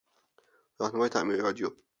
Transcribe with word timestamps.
راهنمای 0.79 1.09
تعمیر 1.09 1.41
رادیو 1.41 1.69